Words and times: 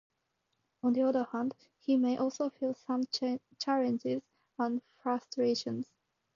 On 0.81 0.93
the 0.93 1.03
other 1.03 1.25
hand, 1.25 1.53
he 1.79 1.95
may 1.95 2.17
also 2.17 2.49
feel 2.49 2.73
some 2.73 3.03
challenges 3.59 4.23
and 4.57 4.81
frustrations. 5.03 5.91